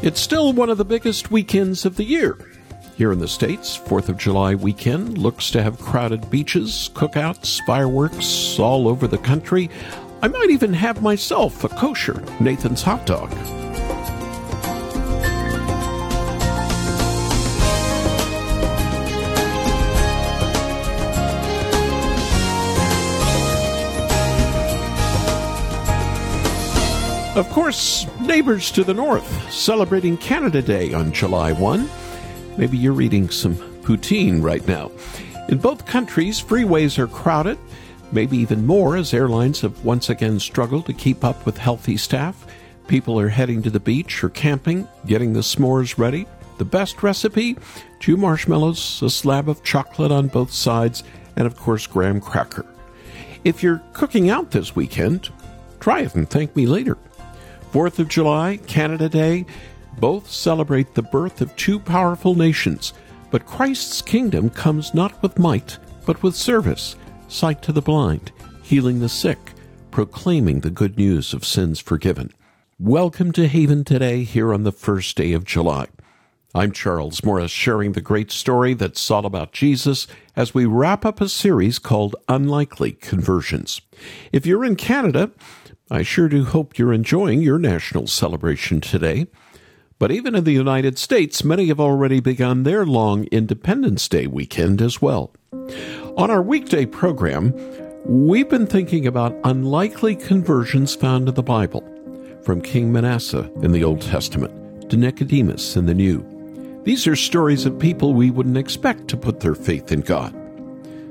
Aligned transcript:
It's 0.00 0.20
still 0.20 0.52
one 0.52 0.70
of 0.70 0.78
the 0.78 0.84
biggest 0.84 1.32
weekends 1.32 1.84
of 1.84 1.96
the 1.96 2.04
year. 2.04 2.38
Here 2.96 3.10
in 3.10 3.18
the 3.18 3.26
States, 3.26 3.76
4th 3.76 4.08
of 4.08 4.16
July 4.16 4.54
weekend 4.54 5.18
looks 5.18 5.50
to 5.50 5.62
have 5.62 5.80
crowded 5.80 6.30
beaches, 6.30 6.88
cookouts, 6.94 7.60
fireworks 7.66 8.60
all 8.60 8.86
over 8.86 9.08
the 9.08 9.18
country. 9.18 9.68
I 10.22 10.28
might 10.28 10.50
even 10.50 10.72
have 10.72 11.02
myself 11.02 11.64
a 11.64 11.68
kosher 11.68 12.22
Nathan's 12.38 12.82
hot 12.82 13.06
dog. 13.06 13.32
Of 27.36 27.48
course, 27.50 28.04
neighbors 28.28 28.70
to 28.70 28.84
the 28.84 28.92
north 28.92 29.50
celebrating 29.50 30.14
Canada 30.18 30.60
Day 30.60 30.92
on 30.92 31.12
July 31.12 31.50
1. 31.50 31.88
Maybe 32.58 32.76
you're 32.76 33.00
eating 33.00 33.30
some 33.30 33.56
poutine 33.56 34.42
right 34.42 34.64
now. 34.68 34.90
In 35.48 35.56
both 35.56 35.86
countries, 35.86 36.38
freeways 36.38 36.98
are 36.98 37.06
crowded, 37.06 37.58
maybe 38.12 38.36
even 38.36 38.66
more 38.66 38.98
as 38.98 39.14
airlines 39.14 39.62
have 39.62 39.82
once 39.82 40.10
again 40.10 40.38
struggled 40.38 40.84
to 40.86 40.92
keep 40.92 41.24
up 41.24 41.46
with 41.46 41.56
healthy 41.56 41.96
staff. 41.96 42.46
People 42.86 43.18
are 43.18 43.30
heading 43.30 43.62
to 43.62 43.70
the 43.70 43.80
beach 43.80 44.22
or 44.22 44.28
camping, 44.28 44.86
getting 45.06 45.32
the 45.32 45.40
s'mores 45.40 45.96
ready. 45.96 46.26
The 46.58 46.66
best 46.66 47.02
recipe? 47.02 47.56
Two 47.98 48.18
marshmallows, 48.18 49.00
a 49.00 49.08
slab 49.08 49.48
of 49.48 49.64
chocolate 49.64 50.12
on 50.12 50.28
both 50.28 50.52
sides, 50.52 51.02
and 51.36 51.46
of 51.46 51.56
course, 51.56 51.86
graham 51.86 52.20
cracker. 52.20 52.66
If 53.42 53.62
you're 53.62 53.82
cooking 53.94 54.28
out 54.28 54.50
this 54.50 54.76
weekend, 54.76 55.30
try 55.80 56.00
it 56.00 56.14
and 56.14 56.28
thank 56.28 56.54
me 56.54 56.66
later. 56.66 56.98
4th 57.72 57.98
of 57.98 58.08
July, 58.08 58.58
Canada 58.66 59.10
Day, 59.10 59.44
both 59.98 60.30
celebrate 60.30 60.94
the 60.94 61.02
birth 61.02 61.42
of 61.42 61.54
two 61.56 61.78
powerful 61.78 62.34
nations. 62.34 62.94
But 63.30 63.44
Christ's 63.44 64.00
kingdom 64.00 64.48
comes 64.48 64.94
not 64.94 65.22
with 65.22 65.38
might, 65.38 65.78
but 66.06 66.22
with 66.22 66.34
service, 66.34 66.96
sight 67.28 67.60
to 67.62 67.72
the 67.72 67.82
blind, 67.82 68.32
healing 68.62 69.00
the 69.00 69.08
sick, 69.08 69.38
proclaiming 69.90 70.60
the 70.60 70.70
good 70.70 70.96
news 70.96 71.34
of 71.34 71.44
sins 71.44 71.78
forgiven. 71.78 72.32
Welcome 72.78 73.32
to 73.32 73.46
Haven 73.46 73.84
today, 73.84 74.24
here 74.24 74.54
on 74.54 74.62
the 74.64 74.72
first 74.72 75.16
day 75.16 75.34
of 75.34 75.44
July. 75.44 75.88
I'm 76.54 76.72
Charles 76.72 77.22
Morris, 77.22 77.50
sharing 77.50 77.92
the 77.92 78.00
great 78.00 78.30
story 78.32 78.72
that's 78.72 79.10
all 79.10 79.26
about 79.26 79.52
Jesus 79.52 80.06
as 80.34 80.54
we 80.54 80.64
wrap 80.64 81.04
up 81.04 81.20
a 81.20 81.28
series 81.28 81.78
called 81.78 82.16
Unlikely 82.28 82.92
Conversions. 82.92 83.82
If 84.32 84.46
you're 84.46 84.64
in 84.64 84.76
Canada, 84.76 85.32
I 85.90 86.02
sure 86.02 86.28
do 86.28 86.44
hope 86.44 86.76
you're 86.76 86.92
enjoying 86.92 87.40
your 87.40 87.58
national 87.58 88.08
celebration 88.08 88.80
today. 88.80 89.26
But 89.98 90.12
even 90.12 90.34
in 90.34 90.44
the 90.44 90.52
United 90.52 90.98
States, 90.98 91.42
many 91.42 91.68
have 91.68 91.80
already 91.80 92.20
begun 92.20 92.62
their 92.62 92.84
long 92.84 93.24
Independence 93.32 94.06
Day 94.06 94.26
weekend 94.26 94.82
as 94.82 95.00
well. 95.00 95.32
On 96.16 96.30
our 96.30 96.42
weekday 96.42 96.84
program, 96.84 97.54
we've 98.04 98.48
been 98.48 98.66
thinking 98.66 99.06
about 99.06 99.36
unlikely 99.44 100.14
conversions 100.14 100.94
found 100.94 101.26
in 101.28 101.34
the 101.34 101.42
Bible, 101.42 101.82
from 102.42 102.60
King 102.60 102.92
Manasseh 102.92 103.50
in 103.62 103.72
the 103.72 103.82
Old 103.82 104.02
Testament 104.02 104.90
to 104.90 104.96
Nicodemus 104.96 105.74
in 105.74 105.86
the 105.86 105.94
New. 105.94 106.22
These 106.84 107.06
are 107.06 107.16
stories 107.16 107.64
of 107.64 107.78
people 107.78 108.12
we 108.12 108.30
wouldn't 108.30 108.56
expect 108.58 109.08
to 109.08 109.16
put 109.16 109.40
their 109.40 109.54
faith 109.54 109.90
in 109.90 110.02
God. 110.02 110.34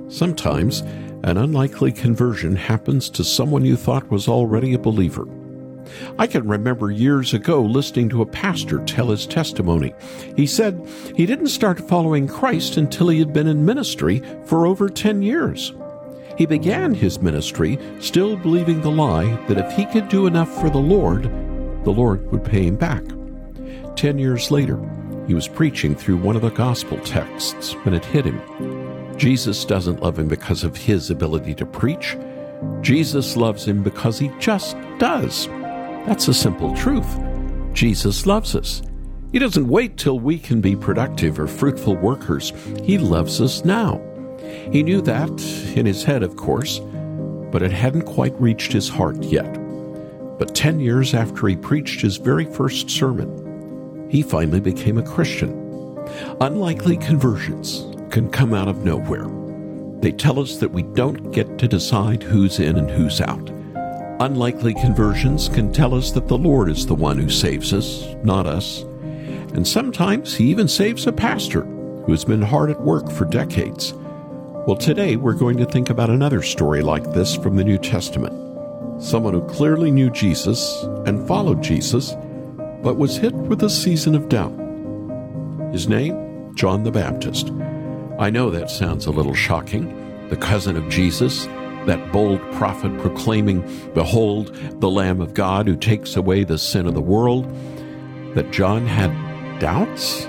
Sometimes, 0.07 0.83
an 1.27 1.35
unlikely 1.35 1.91
conversion 1.91 2.55
happens 2.55 3.09
to 3.09 3.21
someone 3.21 3.65
you 3.65 3.75
thought 3.75 4.09
was 4.09 4.29
already 4.29 4.73
a 4.73 4.79
believer. 4.79 5.27
I 6.17 6.25
can 6.25 6.47
remember 6.47 6.89
years 6.89 7.33
ago 7.33 7.61
listening 7.61 8.07
to 8.09 8.21
a 8.21 8.25
pastor 8.25 8.79
tell 8.85 9.09
his 9.09 9.27
testimony. 9.27 9.93
He 10.37 10.47
said 10.47 10.87
he 11.17 11.25
didn't 11.25 11.47
start 11.47 11.85
following 11.89 12.29
Christ 12.29 12.77
until 12.77 13.09
he 13.09 13.19
had 13.19 13.33
been 13.33 13.47
in 13.47 13.65
ministry 13.65 14.23
for 14.45 14.65
over 14.65 14.87
10 14.87 15.21
years. 15.21 15.73
He 16.37 16.45
began 16.45 16.93
his 16.93 17.19
ministry 17.19 17.77
still 17.99 18.37
believing 18.37 18.79
the 18.79 18.91
lie 18.91 19.35
that 19.47 19.57
if 19.57 19.69
he 19.73 19.85
could 19.85 20.07
do 20.07 20.27
enough 20.27 20.53
for 20.61 20.69
the 20.69 20.77
Lord, 20.77 21.23
the 21.83 21.91
Lord 21.91 22.31
would 22.31 22.45
pay 22.45 22.67
him 22.67 22.77
back. 22.77 23.03
Ten 23.97 24.17
years 24.17 24.49
later, 24.49 24.79
he 25.27 25.33
was 25.33 25.49
preaching 25.49 25.93
through 25.93 26.17
one 26.17 26.37
of 26.37 26.41
the 26.41 26.51
gospel 26.51 26.99
texts 26.99 27.73
when 27.83 27.93
it 27.93 28.05
hit 28.05 28.23
him. 28.23 28.86
Jesus 29.17 29.65
doesn't 29.65 30.01
love 30.01 30.19
him 30.19 30.27
because 30.27 30.63
of 30.63 30.77
his 30.77 31.09
ability 31.09 31.55
to 31.55 31.65
preach. 31.65 32.15
Jesus 32.81 33.35
loves 33.35 33.65
him 33.65 33.81
because 33.81 34.19
he 34.19 34.31
just 34.39 34.77
does. 34.99 35.47
That's 36.05 36.27
a 36.27 36.33
simple 36.33 36.75
truth. 36.75 37.19
Jesus 37.73 38.27
loves 38.27 38.55
us. 38.55 38.83
He 39.31 39.39
doesn't 39.39 39.67
wait 39.67 39.97
till 39.97 40.19
we 40.19 40.37
can 40.37 40.61
be 40.61 40.75
productive 40.75 41.39
or 41.39 41.47
fruitful 41.47 41.95
workers. 41.95 42.53
He 42.83 42.97
loves 42.97 43.41
us 43.41 43.65
now. 43.65 44.01
He 44.71 44.83
knew 44.83 45.01
that 45.01 45.29
in 45.75 45.85
his 45.85 46.03
head, 46.03 46.21
of 46.21 46.35
course, 46.35 46.79
but 47.51 47.63
it 47.63 47.71
hadn't 47.71 48.03
quite 48.03 48.39
reached 48.39 48.71
his 48.71 48.87
heart 48.87 49.21
yet. 49.23 49.51
But 50.37 50.53
10 50.53 50.79
years 50.79 51.15
after 51.15 51.47
he 51.47 51.55
preached 51.55 52.01
his 52.01 52.17
very 52.17 52.45
first 52.45 52.89
sermon, 52.89 54.07
he 54.11 54.21
finally 54.21 54.59
became 54.59 54.99
a 54.99 55.03
Christian. 55.03 55.51
Unlikely 56.39 56.97
conversions 56.97 57.96
can 58.11 58.29
come 58.29 58.53
out 58.53 58.67
of 58.67 58.83
nowhere. 58.83 59.27
They 60.01 60.11
tell 60.11 60.39
us 60.39 60.57
that 60.57 60.71
we 60.71 60.83
don't 60.83 61.31
get 61.31 61.57
to 61.57 61.67
decide 61.67 62.23
who's 62.23 62.59
in 62.59 62.77
and 62.77 62.89
who's 62.89 63.19
out. 63.21 63.49
Unlikely 64.19 64.73
conversions 64.75 65.49
can 65.49 65.71
tell 65.71 65.93
us 65.93 66.11
that 66.11 66.27
the 66.27 66.37
Lord 66.37 66.69
is 66.69 66.85
the 66.85 66.95
one 66.95 67.17
who 67.17 67.29
saves 67.29 67.73
us, 67.73 68.15
not 68.23 68.47
us. 68.47 68.81
And 69.53 69.67
sometimes 69.67 70.35
He 70.35 70.45
even 70.45 70.67
saves 70.67 71.07
a 71.07 71.11
pastor 71.11 71.61
who 71.61 72.11
has 72.11 72.25
been 72.25 72.41
hard 72.41 72.69
at 72.69 72.81
work 72.81 73.11
for 73.11 73.25
decades. 73.25 73.93
Well, 74.65 74.77
today 74.77 75.15
we're 75.15 75.33
going 75.33 75.57
to 75.57 75.65
think 75.65 75.89
about 75.89 76.09
another 76.09 76.41
story 76.41 76.81
like 76.81 77.11
this 77.13 77.35
from 77.35 77.55
the 77.55 77.63
New 77.63 77.77
Testament. 77.77 78.33
Someone 79.01 79.33
who 79.33 79.47
clearly 79.47 79.91
knew 79.91 80.09
Jesus 80.09 80.83
and 81.05 81.27
followed 81.27 81.61
Jesus, 81.61 82.13
but 82.81 82.97
was 82.97 83.17
hit 83.17 83.33
with 83.33 83.63
a 83.63 83.69
season 83.69 84.15
of 84.15 84.29
doubt. 84.29 84.53
His 85.71 85.87
name? 85.87 86.53
John 86.55 86.83
the 86.83 86.91
Baptist. 86.91 87.51
I 88.19 88.31
know 88.31 88.49
that 88.49 88.71
sounds 88.71 89.05
a 89.05 89.11
little 89.11 89.35
shocking. 89.35 90.27
The 90.29 90.37
cousin 90.37 90.75
of 90.75 90.89
Jesus, 90.89 91.45
that 91.85 92.11
bold 92.11 92.41
prophet 92.53 92.97
proclaiming, 92.97 93.61
Behold, 93.93 94.55
the 94.81 94.89
Lamb 94.89 95.21
of 95.21 95.35
God 95.35 95.67
who 95.67 95.75
takes 95.75 96.15
away 96.15 96.43
the 96.43 96.57
sin 96.57 96.87
of 96.87 96.95
the 96.95 97.01
world, 97.01 97.45
that 98.33 98.51
John 98.51 98.87
had 98.87 99.11
doubts? 99.59 100.27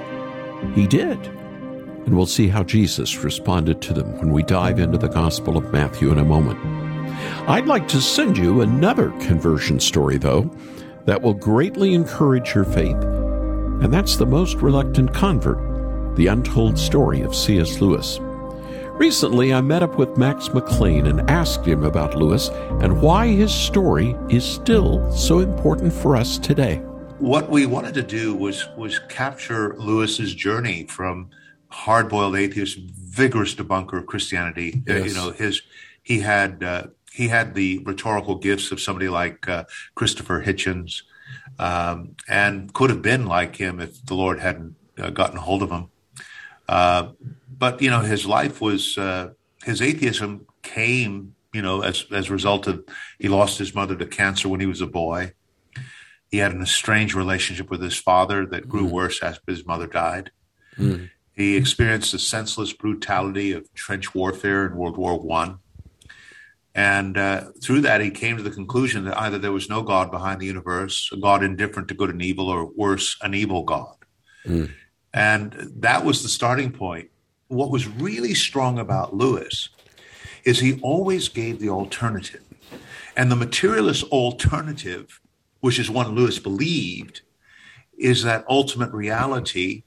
He 0.75 0.87
did. 0.87 1.19
And 1.19 2.15
we'll 2.15 2.27
see 2.27 2.49
how 2.49 2.63
Jesus 2.63 3.25
responded 3.25 3.81
to 3.83 3.95
them 3.95 4.19
when 4.19 4.33
we 4.33 4.43
dive 4.43 4.79
into 4.79 4.99
the 4.99 5.09
Gospel 5.09 5.57
of 5.57 5.73
Matthew 5.73 6.13
in 6.13 6.19
a 6.19 6.25
moment. 6.25 6.59
I'd 7.49 7.67
like 7.67 7.89
to 7.89 8.03
send 8.03 8.37
you 8.37 8.61
another 8.61 9.11
conversion 9.21 9.81
story, 9.81 10.19
though, 10.19 10.51
that 11.07 11.23
will 11.23 11.35
greatly 11.35 11.95
encourage 11.95 12.55
your 12.55 12.65
faith, 12.65 13.03
and 13.03 13.93
that's 13.93 14.17
the 14.17 14.27
most 14.27 14.57
reluctant 14.57 15.15
convert 15.15 15.68
the 16.19 16.27
Untold 16.27 16.77
Story 16.77 17.21
of 17.21 17.33
C.S. 17.33 17.81
Lewis. 17.81 18.19
Recently, 18.95 19.55
I 19.55 19.61
met 19.61 19.85
up 19.85 19.97
with 19.99 20.17
Max 20.17 20.53
McLean 20.53 21.07
and 21.07 21.31
asked 21.31 21.65
him 21.65 21.85
about 21.85 22.17
Lewis 22.17 22.49
and 22.83 23.01
why 23.01 23.29
his 23.29 23.55
story 23.55 24.17
is 24.29 24.45
still 24.45 25.09
so 25.13 25.39
important 25.39 25.93
for 25.93 26.17
us 26.17 26.37
today. 26.37 26.79
What 27.21 27.49
we 27.49 27.67
wanted 27.67 27.95
to 27.95 28.03
do 28.03 28.35
was 28.35 28.67
was 28.77 28.99
capture 29.09 29.77
Lewis's 29.79 30.35
journey 30.35 30.87
from 30.87 31.31
hard-boiled 31.69 32.35
atheist, 32.35 32.81
vigorous 32.81 33.55
debunker 33.55 33.99
of 33.99 34.07
Christianity. 34.07 34.83
Yes. 34.89 35.01
Uh, 35.01 35.05
you 35.05 35.15
know, 35.15 35.31
his 35.31 35.63
he 36.03 36.19
had 36.19 36.65
uh, 36.65 36.89
he 37.13 37.29
had 37.29 37.55
the 37.55 37.79
rhetorical 37.87 38.35
gifts 38.35 38.73
of 38.73 38.81
somebody 38.81 39.09
like 39.09 39.49
uh, 39.49 39.65
Christopher 39.95 40.43
Hitchens, 40.43 41.03
um, 41.61 42.17
and 42.27 42.75
could 42.75 42.91
have 42.91 43.03
been 43.03 43.27
like 43.27 43.55
him 43.55 43.79
if 43.79 44.05
the 44.05 44.15
Lord 44.15 44.41
hadn't 44.41 44.75
uh, 44.99 45.11
gotten 45.11 45.37
hold 45.37 45.63
of 45.63 45.71
him. 45.71 45.91
Uh, 46.69 47.13
but 47.59 47.81
you 47.81 47.91
know, 47.91 48.01
his 48.01 48.27
life 48.27 48.61
was 48.61 48.99
uh, 48.99 49.31
his 49.65 49.81
atheism 49.83 50.47
came, 50.63 51.35
you 51.53 51.63
know, 51.63 51.83
as 51.83 52.05
as 52.13 52.29
a 52.29 52.33
result 52.33 52.67
of 52.67 52.85
he 53.19 53.29
lost 53.29 53.59
his 53.59 53.75
mother 53.75 53.97
to 53.97 54.07
cancer 54.07 54.49
when 54.49 54.61
he 54.61 54.67
was 54.67 54.81
a 54.81 54.87
boy. 54.87 55.33
He 56.31 56.39
had 56.39 56.53
an 56.53 56.63
estranged 56.63 57.15
relationship 57.15 57.71
with 57.71 57.81
his 57.81 57.97
father 57.97 58.45
that 58.47 58.69
grew 58.69 58.87
mm. 58.87 58.91
worse 58.91 59.23
as 59.23 59.41
his 59.47 59.65
mother 59.65 59.87
died. 59.87 60.31
Mm. 60.77 61.09
He 61.33 61.57
experienced 61.57 62.13
the 62.13 62.19
senseless 62.19 62.73
brutality 62.73 63.53
of 63.53 63.73
trench 63.73 64.15
warfare 64.15 64.67
in 64.67 64.77
World 64.77 64.99
War 64.99 65.19
One. 65.19 65.61
And 66.75 67.17
uh, 67.17 67.47
through 67.63 67.81
that, 67.81 68.01
he 68.01 68.11
came 68.11 68.37
to 68.37 68.43
the 68.43 68.51
conclusion 68.51 69.05
that 69.05 69.19
either 69.19 69.39
there 69.39 69.53
was 69.53 69.69
no 69.69 69.83
God 69.83 70.13
behind 70.13 70.41
the 70.41 70.47
universe, 70.47 71.11
a 71.13 71.17
God 71.17 71.43
indifferent 71.43 71.89
to 71.89 71.95
good 71.95 72.11
and 72.11 72.23
evil, 72.23 72.49
or 72.49 72.67
worse, 72.67 73.17
an 73.23 73.35
evil 73.35 73.65
God. 73.65 73.97
Mm. 74.45 74.71
And 75.13 75.73
that 75.77 76.05
was 76.05 76.23
the 76.23 76.29
starting 76.29 76.71
point. 76.71 77.11
What 77.49 77.71
was 77.71 77.89
really 77.89 78.35
strong 78.35 78.79
about 78.79 79.15
Lewis 79.15 79.71
is 80.45 80.61
he 80.61 80.81
always 80.83 81.29
gave 81.29 81.59
the 81.59 81.71
alternative. 81.71 82.43
And 83.17 83.31
the 83.31 83.37
materialist 83.37 84.05
alternative, 84.05 85.21
which 85.61 85.79
is 85.79 85.91
one 85.91 86.15
Lewis 86.15 86.39
believed, 86.39 87.23
is 87.97 88.23
that 88.23 88.45
ultimate 88.49 88.93
reality 88.93 89.83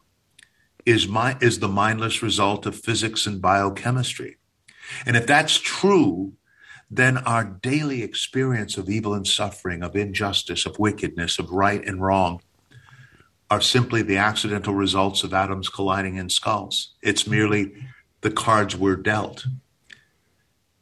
is 0.85 1.07
my 1.07 1.37
is 1.39 1.59
the 1.59 1.67
mindless 1.67 2.21
result 2.23 2.65
of 2.65 2.75
physics 2.75 3.25
and 3.25 3.41
biochemistry. 3.41 4.37
And 5.05 5.15
if 5.15 5.27
that's 5.27 5.57
true, 5.59 6.33
then 6.89 7.19
our 7.19 7.45
daily 7.45 8.03
experience 8.03 8.77
of 8.77 8.89
evil 8.89 9.13
and 9.13 9.25
suffering, 9.25 9.81
of 9.81 9.95
injustice, 9.95 10.65
of 10.65 10.79
wickedness, 10.79 11.39
of 11.39 11.51
right 11.51 11.85
and 11.85 12.01
wrong 12.01 12.41
are 13.51 13.61
simply 13.61 14.01
the 14.01 14.15
accidental 14.15 14.73
results 14.73 15.23
of 15.23 15.33
atoms 15.33 15.67
colliding 15.67 16.15
in 16.15 16.29
skulls. 16.29 16.93
It's 17.03 17.27
merely 17.27 17.73
the 18.21 18.31
cards 18.31 18.77
we're 18.77 18.95
dealt. 18.95 19.45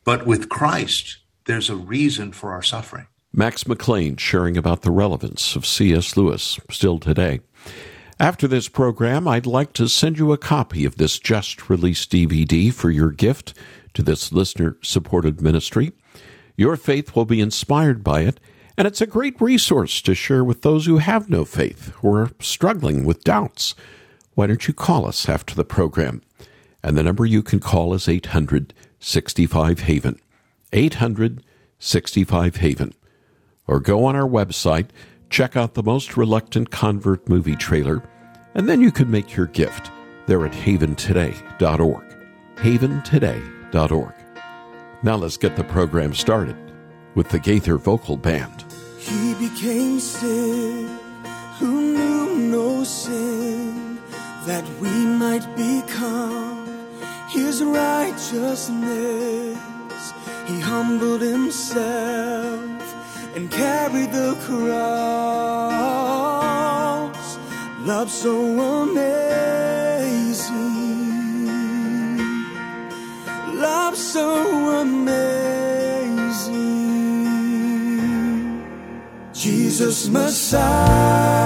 But 0.04 0.28
with 0.28 0.50
Christ, 0.50 1.18
there's 1.46 1.72
a 1.72 1.76
reason 1.76 2.32
for 2.32 2.52
our 2.52 2.62
suffering. 2.62 3.08
Max 3.34 3.68
McLean 3.68 4.18
sharing 4.18 4.56
about 4.56 4.84
the 4.84 4.92
relevance 4.92 5.56
of 5.56 5.66
C.S. 5.66 6.16
Lewis 6.16 6.60
still 6.70 7.00
today. 7.00 7.40
After 8.20 8.48
this 8.48 8.70
program, 8.70 9.28
I'd 9.28 9.48
like 9.48 9.74
to 9.74 9.90
send 9.90 10.20
you 10.20 10.32
a 10.32 10.38
copy 10.38 10.86
of 10.86 10.98
this 10.98 11.18
just 11.18 11.70
released 11.70 12.12
DVD 12.12 12.72
for 12.72 12.92
your 12.92 13.10
gift 13.10 13.56
to 13.96 14.04
this 14.04 14.32
listener 14.32 14.78
supported 14.84 15.42
ministry. 15.42 15.92
Your 16.56 16.76
faith 16.76 17.16
will 17.16 17.26
be 17.26 17.42
inspired 17.42 18.04
by 18.04 18.22
it, 18.22 18.40
and 18.80 18.88
it's 18.88 19.02
a 19.02 19.06
great 19.06 19.40
resource 19.42 20.02
to 20.02 20.16
share 20.16 20.42
with 20.42 20.62
those 20.62 20.86
who 20.86 21.00
have 21.00 21.30
no 21.30 21.44
faith 21.44 21.94
or 22.02 22.22
are 22.22 22.32
struggling 22.40 23.04
with 23.04 23.26
doubts. 23.26 23.76
Why 24.36 24.48
don't 24.48 24.70
you 24.70 24.74
call 24.74 25.06
us 25.06 25.28
after 25.28 25.54
the 25.54 25.66
program? 25.66 26.22
And 26.82 26.98
the 26.98 27.04
number 27.04 27.26
you 27.26 27.44
can 27.44 27.60
call 27.60 27.94
is 27.94 28.08
800 28.08 28.74
65 29.02 29.82
Haven. 29.82 30.18
800 30.72 31.44
65 31.78 32.56
Haven. 32.56 32.94
Or 33.68 33.82
go 33.82 34.06
on 34.06 34.16
our 34.16 34.28
website, 34.28 34.88
check 35.30 35.58
out 35.58 35.74
the 35.74 35.84
Most 35.84 36.16
Reluctant 36.16 36.72
Convert 36.72 37.28
movie 37.28 37.58
trailer, 37.58 38.02
and 38.56 38.70
then 38.70 38.80
you 38.80 38.94
can 38.94 39.12
make 39.12 39.36
your 39.36 39.48
gift 39.48 39.92
there 40.26 40.46
at 40.46 40.54
haventoday.org. 40.54 42.16
Haventoday.org. 42.56 44.14
Now 45.04 45.16
let's 45.18 45.36
get 45.36 45.58
the 45.58 45.66
program 45.66 46.14
started 46.14 46.56
with 47.16 47.28
the 47.28 47.40
Gaither 47.40 47.78
Vocal 47.78 48.16
Band. 48.16 48.69
He 49.00 49.34
became 49.36 50.00
sin 50.00 50.90
who 51.58 51.72
knew 51.94 52.38
no 52.52 52.84
sin 52.84 53.98
that 54.46 54.66
we 54.82 54.90
might 54.90 55.46
become 55.56 56.68
his 57.30 57.64
righteousness. 57.64 59.58
He 60.48 60.60
humbled 60.60 61.22
himself 61.22 62.84
and 63.36 63.50
carried 63.50 64.12
the 64.12 64.36
cross. 64.46 65.70
Love 67.82 68.10
so 68.12 68.34
amazing. 68.84 69.40
Love 73.56 73.96
so 73.96 74.82
amazing. 74.82 75.59
Jesus 79.40 80.10
Messiah. 80.10 81.39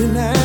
Broken 0.00 0.16
and 0.16 0.39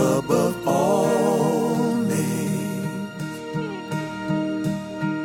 above 0.00 0.56
all 0.66 1.94
names. 1.94 3.12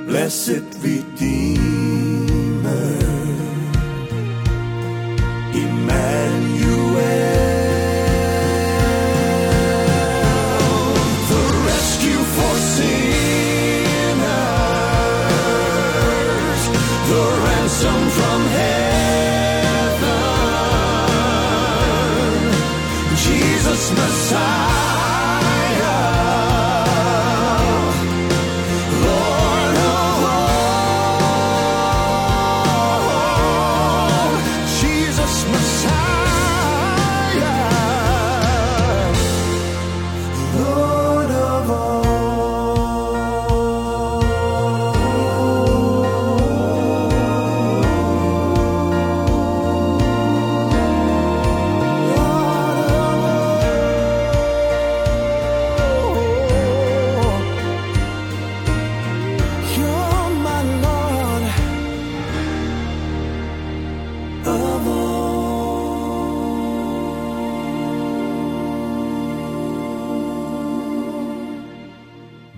Blessed 0.08 0.66
Redeemer, 0.82 1.65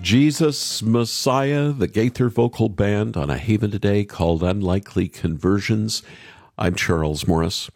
Jesus 0.08 0.82
Messiah, 0.82 1.70
the 1.70 1.86
Gaither 1.86 2.30
Vocal 2.30 2.70
Band 2.70 3.14
on 3.14 3.28
a 3.28 3.36
Haven 3.36 3.70
today 3.70 4.06
called 4.06 4.42
Unlikely 4.42 5.06
Conversions. 5.06 6.02
I'm 6.56 6.74
Charles 6.74 7.26
Morris. 7.26 7.70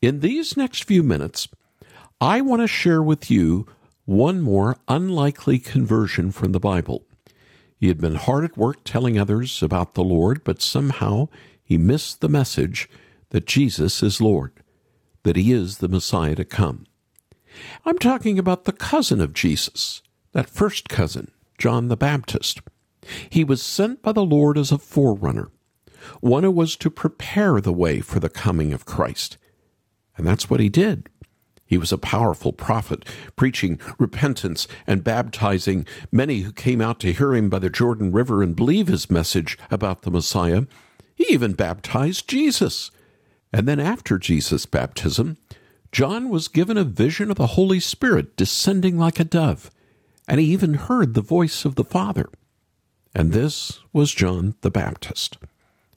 In 0.00 0.20
these 0.20 0.56
next 0.56 0.84
few 0.84 1.02
minutes, 1.02 1.48
I 2.20 2.42
want 2.42 2.62
to 2.62 2.68
share 2.68 3.02
with 3.02 3.28
you 3.28 3.66
one 4.04 4.40
more 4.40 4.76
unlikely 4.86 5.58
conversion 5.58 6.30
from 6.30 6.52
the 6.52 6.60
Bible. 6.60 7.02
He 7.76 7.88
had 7.88 8.00
been 8.00 8.14
hard 8.14 8.44
at 8.44 8.56
work 8.56 8.84
telling 8.84 9.18
others 9.18 9.60
about 9.60 9.94
the 9.94 10.04
Lord, 10.04 10.44
but 10.44 10.62
somehow 10.62 11.26
he 11.64 11.76
missed 11.76 12.20
the 12.20 12.28
message 12.28 12.88
that 13.30 13.46
Jesus 13.46 14.00
is 14.00 14.20
Lord, 14.20 14.52
that 15.24 15.34
he 15.34 15.50
is 15.50 15.78
the 15.78 15.88
Messiah 15.88 16.36
to 16.36 16.44
come. 16.44 16.86
I'm 17.84 17.98
talking 17.98 18.38
about 18.38 18.62
the 18.62 18.70
cousin 18.70 19.20
of 19.20 19.32
Jesus, 19.32 20.02
that 20.30 20.48
first 20.48 20.88
cousin, 20.88 21.32
John 21.58 21.88
the 21.88 21.96
Baptist. 21.96 22.60
He 23.28 23.44
was 23.44 23.60
sent 23.60 24.00
by 24.00 24.12
the 24.12 24.24
Lord 24.24 24.56
as 24.56 24.70
a 24.70 24.78
forerunner, 24.78 25.50
one 26.20 26.44
who 26.44 26.50
was 26.50 26.76
to 26.76 26.90
prepare 26.90 27.60
the 27.60 27.72
way 27.72 28.00
for 28.00 28.20
the 28.20 28.28
coming 28.28 28.72
of 28.72 28.86
Christ. 28.86 29.36
And 30.16 30.26
that's 30.26 30.48
what 30.48 30.60
he 30.60 30.68
did. 30.68 31.08
He 31.66 31.76
was 31.76 31.92
a 31.92 31.98
powerful 31.98 32.52
prophet, 32.52 33.04
preaching 33.36 33.78
repentance 33.98 34.66
and 34.86 35.04
baptizing 35.04 35.86
many 36.10 36.40
who 36.40 36.52
came 36.52 36.80
out 36.80 36.98
to 37.00 37.12
hear 37.12 37.34
him 37.34 37.50
by 37.50 37.58
the 37.58 37.68
Jordan 37.68 38.10
River 38.10 38.42
and 38.42 38.56
believe 38.56 38.88
his 38.88 39.10
message 39.10 39.58
about 39.70 40.02
the 40.02 40.10
Messiah. 40.10 40.62
He 41.14 41.26
even 41.28 41.52
baptized 41.52 42.28
Jesus. 42.28 42.90
And 43.52 43.68
then 43.68 43.80
after 43.80 44.18
Jesus' 44.18 44.64
baptism, 44.64 45.36
John 45.92 46.30
was 46.30 46.48
given 46.48 46.78
a 46.78 46.84
vision 46.84 47.30
of 47.30 47.36
the 47.36 47.48
Holy 47.48 47.80
Spirit 47.80 48.36
descending 48.36 48.98
like 48.98 49.20
a 49.20 49.24
dove 49.24 49.70
and 50.28 50.38
he 50.38 50.46
even 50.46 50.74
heard 50.74 51.14
the 51.14 51.22
voice 51.22 51.64
of 51.64 51.74
the 51.74 51.84
Father. 51.84 52.28
And 53.14 53.32
this 53.32 53.80
was 53.92 54.12
John 54.12 54.54
the 54.60 54.70
Baptist, 54.70 55.38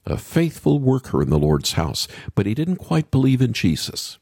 a 0.06 0.18
faithful 0.18 0.80
worker 0.80 1.22
in 1.22 1.30
the 1.30 1.38
Lord's 1.38 1.74
house, 1.74 2.08
but 2.34 2.46
he 2.46 2.56
didn't 2.56 2.78
quite 2.78 3.12
believe 3.12 3.42
in 3.42 3.52
Jesus. 3.52 4.18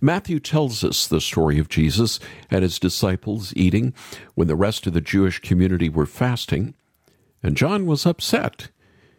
Matthew 0.00 0.40
tells 0.40 0.82
us 0.82 1.06
the 1.06 1.20
story 1.20 1.58
of 1.58 1.68
Jesus 1.68 2.18
and 2.50 2.62
his 2.62 2.78
disciples 2.78 3.52
eating 3.54 3.92
when 4.34 4.48
the 4.48 4.56
rest 4.56 4.86
of 4.86 4.94
the 4.94 5.02
Jewish 5.02 5.40
community 5.40 5.90
were 5.90 6.06
fasting, 6.06 6.74
and 7.42 7.54
John 7.54 7.84
was 7.84 8.06
upset. 8.06 8.70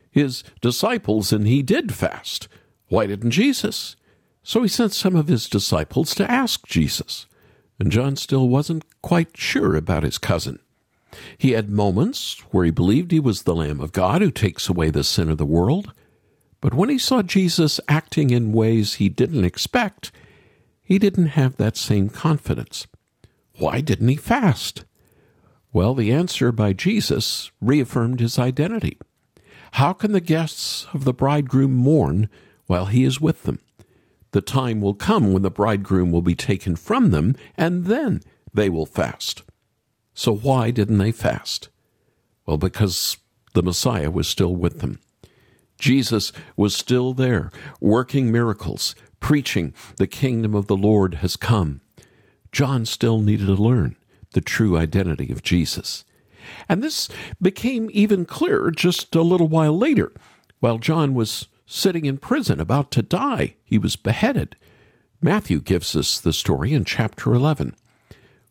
His 0.10 0.44
disciples 0.60 1.32
and 1.32 1.48
he 1.48 1.62
did 1.62 1.94
fast. 1.94 2.48
Why 2.88 3.06
didn't 3.06 3.30
Jesus? 3.30 3.96
So 4.42 4.64
he 4.64 4.68
sent 4.68 4.94
some 4.94 5.16
of 5.16 5.28
his 5.28 5.48
disciples 5.48 6.16
to 6.16 6.30
ask 6.30 6.66
Jesus 6.66 7.28
and 7.80 7.92
John 7.92 8.16
still 8.16 8.50
wasn't 8.50 8.84
quite 9.02 9.38
sure 9.38 9.76
about 9.76 10.04
his 10.04 10.18
cousin. 10.18 10.60
He 11.38 11.52
had 11.52 11.70
moments 11.70 12.40
where 12.52 12.66
he 12.66 12.72
believed 12.72 13.12
he 13.12 13.20
was 13.20 13.44
the 13.44 13.56
Lamb 13.56 13.80
of 13.80 13.94
God 13.94 14.22
who 14.22 14.30
takes 14.30 14.70
away 14.70 14.90
the 14.90 15.04
sin 15.04 15.30
of 15.30 15.38
the 15.38 15.46
world, 15.46 15.94
but 16.62 16.74
when 16.74 16.90
he 16.90 16.98
saw 16.98 17.22
Jesus 17.22 17.80
acting 17.88 18.30
in 18.30 18.52
ways 18.52 18.96
he 18.96 19.10
didn't 19.10 19.46
expect, 19.46 20.12
he 20.84 21.00
didn't 21.00 21.28
have 21.28 21.56
that 21.58 21.78
same 21.78 22.10
confidence. 22.10 22.86
Why 23.58 23.82
didn't 23.82 24.08
he 24.08 24.16
fast? 24.16 24.86
Well, 25.72 25.94
the 25.94 26.12
answer 26.12 26.52
by 26.52 26.74
Jesus 26.74 27.52
reaffirmed 27.62 28.20
his 28.20 28.40
identity. 28.40 28.98
How 29.74 29.94
can 29.94 30.12
the 30.12 30.20
guests 30.20 30.88
of 30.94 31.04
the 31.04 31.14
bridegroom 31.14 31.74
mourn 31.74 32.30
while 32.66 32.88
he 32.88 33.04
is 33.04 33.22
with 33.22 33.44
them? 33.44 33.60
The 34.32 34.42
time 34.42 34.82
will 34.82 34.94
come 34.94 35.34
when 35.34 35.42
the 35.42 35.50
bridegroom 35.50 36.12
will 36.12 36.22
be 36.22 36.36
taken 36.36 36.76
from 36.76 37.12
them, 37.12 37.36
and 37.58 37.86
then 37.86 38.22
they 38.54 38.70
will 38.70 38.86
fast. 38.86 39.44
So 40.14 40.36
why 40.36 40.72
didn't 40.72 40.98
they 40.98 41.12
fast? 41.12 41.70
Well, 42.46 42.58
because 42.58 43.18
the 43.54 43.64
Messiah 43.64 44.12
was 44.12 44.28
still 44.28 44.56
with 44.56 44.80
them. 44.80 45.00
Jesus 45.80 46.32
was 46.58 46.76
still 46.76 47.14
there, 47.14 47.52
working 47.80 48.32
miracles, 48.32 48.96
preaching, 49.20 49.74
the 49.98 50.08
kingdom 50.08 50.54
of 50.54 50.68
the 50.68 50.78
Lord 50.78 51.16
has 51.16 51.36
come. 51.36 51.82
John 52.52 52.86
still 52.86 53.22
needed 53.22 53.48
to 53.48 53.54
learn 53.54 53.96
the 54.34 54.42
true 54.42 54.78
identity 54.78 55.32
of 55.32 55.42
Jesus. 55.42 56.04
And 56.68 56.84
this 56.84 57.10
became 57.42 57.90
even 57.94 58.26
clearer 58.26 58.72
just 58.72 59.16
a 59.16 59.22
little 59.22 59.48
while 59.48 59.78
later, 59.78 60.12
while 60.60 60.78
John 60.78 61.14
was 61.14 61.48
sitting 61.72 62.06
in 62.06 62.18
prison, 62.18 62.60
about 62.60 62.90
to 62.90 63.04
die. 63.04 63.56
He 63.64 63.78
was 63.78 63.96
beheaded. 63.96 64.56
Matthew 65.22 65.62
gives 65.62 65.96
us 65.96 66.20
the 66.20 66.34
story 66.34 66.74
in 66.74 66.84
chapter 66.84 67.32
11. 67.34 67.76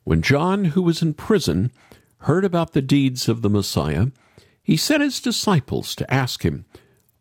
When 0.05 0.23
John, 0.23 0.67
who 0.67 0.83
was 0.83 1.03
in 1.03 1.15
prison, 1.15 1.73
heard 2.19 2.45
about 2.45 2.73
the 2.73 2.81
deeds 2.81 3.29
of 3.29 3.43
the 3.43 3.51
Messiah, 3.51 4.07
he 4.63 4.77
sent 4.77 5.03
his 5.03 5.21
disciples 5.21 5.97
to 5.97 6.15
ask 6.15 6.45
him, 6.45 6.65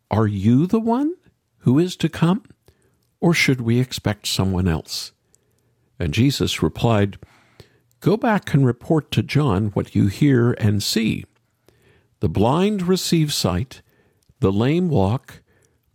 Are 0.08 0.28
you 0.28 0.68
the 0.68 0.78
one 0.78 1.14
who 1.58 1.80
is 1.80 1.96
to 1.96 2.08
come, 2.08 2.44
or 3.20 3.34
should 3.34 3.60
we 3.60 3.80
expect 3.80 4.28
someone 4.28 4.68
else? 4.68 5.10
And 5.98 6.14
Jesus 6.14 6.62
replied, 6.62 7.18
Go 7.98 8.16
back 8.16 8.54
and 8.54 8.64
report 8.64 9.10
to 9.10 9.22
John 9.24 9.68
what 9.68 9.96
you 9.96 10.06
hear 10.06 10.52
and 10.52 10.80
see. 10.80 11.24
The 12.20 12.28
blind 12.28 12.82
receive 12.82 13.32
sight, 13.32 13.82
the 14.38 14.52
lame 14.52 14.88
walk, 14.88 15.42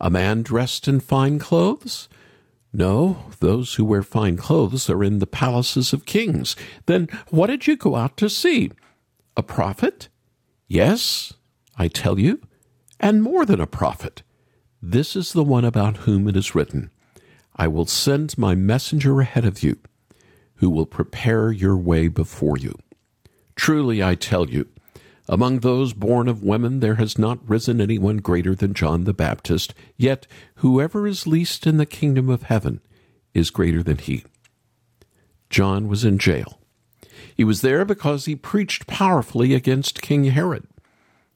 A 0.00 0.10
man 0.10 0.42
dressed 0.42 0.88
in 0.88 1.00
fine 1.00 1.38
clothes? 1.38 2.08
No, 2.72 3.26
those 3.38 3.74
who 3.74 3.84
wear 3.84 4.02
fine 4.02 4.36
clothes 4.36 4.90
are 4.90 5.04
in 5.04 5.20
the 5.20 5.26
palaces 5.26 5.92
of 5.92 6.06
kings. 6.06 6.56
Then 6.86 7.08
what 7.30 7.46
did 7.46 7.66
you 7.66 7.76
go 7.76 7.94
out 7.94 8.16
to 8.16 8.28
see? 8.28 8.72
A 9.36 9.42
prophet? 9.42 10.08
Yes, 10.66 11.34
I 11.76 11.88
tell 11.88 12.18
you, 12.18 12.40
and 12.98 13.22
more 13.22 13.46
than 13.46 13.60
a 13.60 13.66
prophet. 13.66 14.22
This 14.82 15.14
is 15.14 15.32
the 15.32 15.44
one 15.44 15.64
about 15.64 15.98
whom 15.98 16.28
it 16.28 16.36
is 16.36 16.54
written 16.54 16.90
I 17.56 17.68
will 17.68 17.86
send 17.86 18.36
my 18.36 18.56
messenger 18.56 19.20
ahead 19.20 19.44
of 19.44 19.62
you, 19.62 19.78
who 20.56 20.68
will 20.68 20.86
prepare 20.86 21.52
your 21.52 21.76
way 21.76 22.08
before 22.08 22.58
you. 22.58 22.74
Truly 23.54 24.02
I 24.02 24.16
tell 24.16 24.50
you, 24.50 24.66
among 25.28 25.60
those 25.60 25.92
born 25.92 26.28
of 26.28 26.42
women, 26.42 26.80
there 26.80 26.96
has 26.96 27.18
not 27.18 27.48
risen 27.48 27.80
anyone 27.80 28.18
greater 28.18 28.54
than 28.54 28.74
John 28.74 29.04
the 29.04 29.14
Baptist, 29.14 29.74
yet 29.96 30.26
whoever 30.56 31.06
is 31.06 31.26
least 31.26 31.66
in 31.66 31.78
the 31.78 31.86
kingdom 31.86 32.28
of 32.28 32.44
heaven 32.44 32.80
is 33.32 33.50
greater 33.50 33.82
than 33.82 33.98
he. 33.98 34.24
John 35.48 35.88
was 35.88 36.04
in 36.04 36.18
jail. 36.18 36.58
He 37.34 37.44
was 37.44 37.62
there 37.62 37.84
because 37.84 38.26
he 38.26 38.36
preached 38.36 38.86
powerfully 38.86 39.54
against 39.54 40.02
King 40.02 40.24
Herod. 40.24 40.66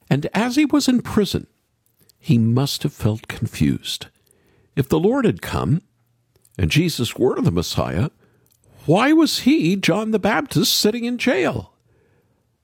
And 0.09 0.27
as 0.33 0.55
he 0.55 0.65
was 0.65 0.87
in 0.87 1.01
prison, 1.01 1.47
he 2.19 2.37
must 2.37 2.83
have 2.83 2.93
felt 2.93 3.27
confused. 3.27 4.07
If 4.75 4.87
the 4.87 4.99
Lord 4.99 5.25
had 5.25 5.41
come, 5.41 5.81
and 6.57 6.69
Jesus 6.69 7.15
were 7.15 7.39
the 7.41 7.51
Messiah, 7.51 8.09
why 8.85 9.13
was 9.13 9.39
he, 9.39 9.75
John 9.75 10.11
the 10.11 10.19
Baptist, 10.19 10.73
sitting 10.73 11.05
in 11.05 11.17
jail? 11.17 11.73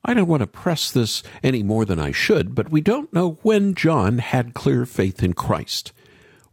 I 0.07 0.13
don't 0.13 0.27
want 0.27 0.41
to 0.41 0.47
press 0.47 0.91
this 0.91 1.23
any 1.41 1.63
more 1.63 1.83
than 1.83 1.99
I 1.99 2.11
should, 2.11 2.53
but 2.53 2.69
we 2.69 2.79
don't 2.79 3.11
know 3.11 3.39
when 3.41 3.73
John 3.73 4.19
had 4.19 4.53
clear 4.53 4.85
faith 4.85 5.23
in 5.23 5.33
Christ, 5.33 5.91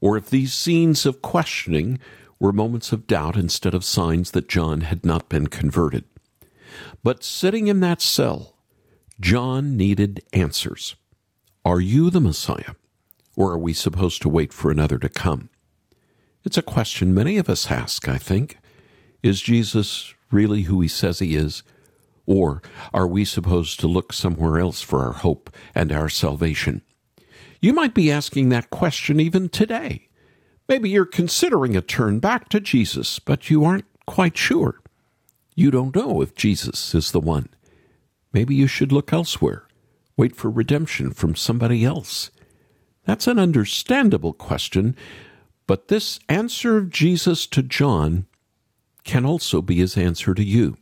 or 0.00 0.16
if 0.16 0.30
these 0.30 0.54
scenes 0.54 1.04
of 1.04 1.20
questioning 1.20 1.98
were 2.40 2.52
moments 2.52 2.92
of 2.92 3.06
doubt 3.06 3.36
instead 3.36 3.74
of 3.74 3.84
signs 3.84 4.30
that 4.30 4.48
John 4.48 4.80
had 4.80 5.04
not 5.04 5.28
been 5.28 5.48
converted. 5.48 6.04
But 7.02 7.22
sitting 7.22 7.68
in 7.68 7.80
that 7.80 8.00
cell, 8.00 8.56
John 9.20 9.76
needed 9.76 10.24
answers. 10.32 10.96
Are 11.62 11.80
you 11.80 12.08
the 12.08 12.22
Messiah, 12.22 12.74
or 13.36 13.52
are 13.52 13.58
we 13.58 13.74
supposed 13.74 14.22
to 14.22 14.30
wait 14.30 14.54
for 14.54 14.70
another 14.70 14.98
to 14.98 15.10
come? 15.10 15.50
It's 16.42 16.56
a 16.58 16.62
question 16.62 17.14
many 17.14 17.36
of 17.36 17.50
us 17.50 17.70
ask, 17.70 18.08
I 18.08 18.16
think. 18.16 18.58
Is 19.22 19.42
Jesus 19.42 20.14
really 20.30 20.62
who 20.62 20.80
he 20.80 20.88
says 20.88 21.18
he 21.18 21.36
is? 21.36 21.62
Or 22.32 22.62
are 22.94 23.06
we 23.06 23.26
supposed 23.26 23.78
to 23.80 23.86
look 23.86 24.10
somewhere 24.10 24.58
else 24.58 24.80
for 24.80 25.00
our 25.04 25.12
hope 25.12 25.54
and 25.74 25.92
our 25.92 26.08
salvation? 26.08 26.80
You 27.60 27.74
might 27.74 27.92
be 27.92 28.10
asking 28.10 28.48
that 28.48 28.70
question 28.70 29.20
even 29.20 29.50
today. 29.50 30.08
Maybe 30.66 30.88
you're 30.88 31.04
considering 31.04 31.76
a 31.76 31.82
turn 31.82 32.20
back 32.20 32.48
to 32.48 32.58
Jesus, 32.58 33.18
but 33.18 33.50
you 33.50 33.66
aren't 33.66 33.84
quite 34.06 34.38
sure. 34.38 34.80
You 35.54 35.70
don't 35.70 35.94
know 35.94 36.22
if 36.22 36.34
Jesus 36.34 36.94
is 36.94 37.12
the 37.12 37.20
one. 37.20 37.50
Maybe 38.32 38.54
you 38.54 38.66
should 38.66 38.92
look 38.92 39.12
elsewhere. 39.12 39.66
wait 40.16 40.34
for 40.34 40.48
redemption 40.48 41.10
from 41.10 41.36
somebody 41.36 41.84
else? 41.84 42.30
That's 43.04 43.26
an 43.26 43.38
understandable 43.38 44.32
question, 44.32 44.96
but 45.66 45.88
this 45.88 46.18
answer 46.30 46.78
of 46.78 46.88
Jesus 46.88 47.46
to 47.48 47.62
John 47.62 48.24
can 49.04 49.26
also 49.26 49.60
be 49.60 49.76
his 49.76 49.98
answer 49.98 50.32
to 50.32 50.42
you. 50.42 50.78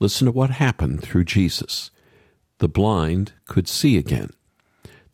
Listen 0.00 0.26
to 0.26 0.32
what 0.32 0.50
happened 0.50 1.02
through 1.02 1.24
Jesus. 1.24 1.90
The 2.58 2.68
blind 2.68 3.32
could 3.46 3.68
see 3.68 3.96
again. 3.96 4.30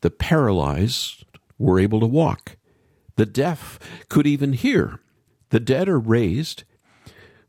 The 0.01 0.11
paralyzed 0.11 1.25
were 1.57 1.79
able 1.79 1.99
to 1.99 2.05
walk. 2.05 2.57
The 3.15 3.25
deaf 3.25 3.79
could 4.09 4.27
even 4.27 4.53
hear. 4.53 4.99
The 5.49 5.59
dead 5.59 5.87
are 5.87 5.99
raised. 5.99 6.63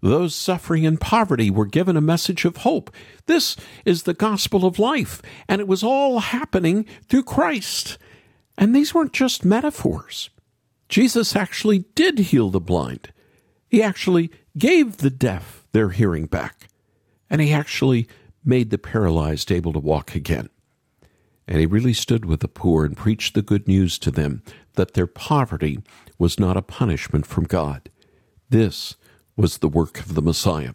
Those 0.00 0.34
suffering 0.34 0.84
in 0.84 0.98
poverty 0.98 1.50
were 1.50 1.66
given 1.66 1.96
a 1.96 2.02
message 2.02 2.44
of 2.44 2.58
hope. 2.58 2.90
This 3.26 3.56
is 3.84 4.02
the 4.02 4.14
gospel 4.14 4.64
of 4.64 4.78
life, 4.78 5.20
and 5.48 5.60
it 5.60 5.66
was 5.66 5.82
all 5.82 6.20
happening 6.20 6.86
through 7.08 7.24
Christ. 7.24 7.98
And 8.56 8.74
these 8.74 8.94
weren't 8.94 9.12
just 9.12 9.44
metaphors. 9.44 10.30
Jesus 10.88 11.34
actually 11.34 11.80
did 11.94 12.18
heal 12.18 12.50
the 12.50 12.60
blind. 12.60 13.12
He 13.68 13.82
actually 13.82 14.30
gave 14.56 14.98
the 14.98 15.10
deaf 15.10 15.66
their 15.72 15.90
hearing 15.90 16.26
back. 16.26 16.68
And 17.28 17.40
he 17.40 17.52
actually 17.52 18.08
made 18.44 18.70
the 18.70 18.78
paralyzed 18.78 19.50
able 19.50 19.72
to 19.72 19.78
walk 19.78 20.14
again. 20.14 20.48
And 21.48 21.58
he 21.58 21.66
really 21.66 21.92
stood 21.92 22.24
with 22.24 22.40
the 22.40 22.48
poor 22.48 22.84
and 22.84 22.96
preached 22.96 23.34
the 23.34 23.42
good 23.42 23.68
news 23.68 23.98
to 24.00 24.10
them 24.10 24.42
that 24.74 24.94
their 24.94 25.06
poverty 25.06 25.80
was 26.18 26.40
not 26.40 26.56
a 26.56 26.62
punishment 26.62 27.26
from 27.26 27.44
God. 27.44 27.88
This 28.48 28.96
was 29.36 29.58
the 29.58 29.68
work 29.68 30.00
of 30.00 30.14
the 30.14 30.22
Messiah. 30.22 30.74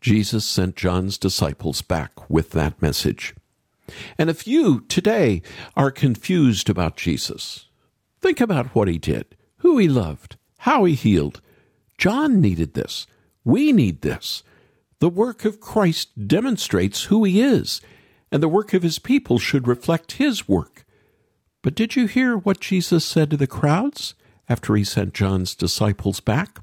Jesus 0.00 0.44
sent 0.44 0.76
John's 0.76 1.18
disciples 1.18 1.82
back 1.82 2.30
with 2.30 2.50
that 2.52 2.80
message. 2.80 3.34
And 4.18 4.30
if 4.30 4.46
you 4.46 4.80
today 4.80 5.42
are 5.76 5.90
confused 5.90 6.68
about 6.68 6.96
Jesus, 6.96 7.66
think 8.20 8.40
about 8.40 8.74
what 8.74 8.88
he 8.88 8.98
did, 8.98 9.36
who 9.58 9.78
he 9.78 9.88
loved, 9.88 10.36
how 10.58 10.84
he 10.84 10.94
healed. 10.94 11.40
John 11.98 12.40
needed 12.40 12.74
this. 12.74 13.06
We 13.44 13.72
need 13.72 14.02
this. 14.02 14.42
The 14.98 15.08
work 15.08 15.44
of 15.44 15.60
Christ 15.60 16.26
demonstrates 16.26 17.04
who 17.04 17.24
he 17.24 17.40
is, 17.40 17.80
and 18.32 18.42
the 18.42 18.48
work 18.48 18.72
of 18.72 18.82
his 18.82 18.98
people 18.98 19.38
should 19.38 19.68
reflect 19.68 20.12
his 20.12 20.48
work. 20.48 20.84
But 21.62 21.74
did 21.74 21.96
you 21.96 22.06
hear 22.06 22.36
what 22.36 22.60
Jesus 22.60 23.04
said 23.04 23.30
to 23.30 23.36
the 23.36 23.46
crowds 23.46 24.14
after 24.48 24.74
he 24.74 24.84
sent 24.84 25.14
John's 25.14 25.54
disciples 25.54 26.20
back? 26.20 26.60